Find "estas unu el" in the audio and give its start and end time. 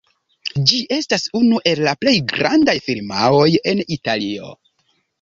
0.97-1.83